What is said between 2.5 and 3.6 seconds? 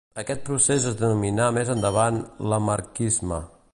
lamarckisme.